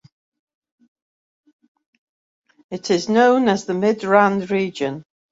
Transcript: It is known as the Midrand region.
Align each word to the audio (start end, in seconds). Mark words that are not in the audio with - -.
It 2.71 2.89
is 2.89 3.07
known 3.07 3.47
as 3.47 3.65
the 3.65 3.73
Midrand 3.73 4.49
region. 4.49 5.05